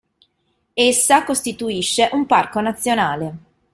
[0.73, 3.33] Essa costituisce un parco nazionale.